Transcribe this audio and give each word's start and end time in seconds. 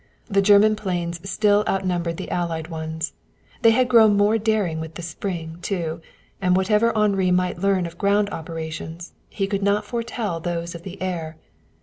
The 0.25 0.41
German 0.41 0.75
planes 0.75 1.19
still 1.29 1.63
outnumbered 1.69 2.17
the 2.17 2.31
Allied 2.31 2.69
ones. 2.69 3.13
They 3.61 3.69
had 3.69 3.87
grown 3.87 4.17
more 4.17 4.39
daring 4.39 4.79
with 4.79 4.95
the 4.95 5.03
spring, 5.03 5.59
too, 5.61 6.01
and 6.41 6.57
whatever 6.57 6.91
Henri 6.97 7.29
might 7.29 7.59
learn 7.59 7.85
of 7.85 7.99
ground 7.99 8.27
operations, 8.31 9.13
he 9.29 9.45
could 9.45 9.61
not 9.61 9.85
foretell 9.85 10.39
those 10.39 10.73
of 10.73 10.81
the 10.81 10.99
air. 11.03 11.37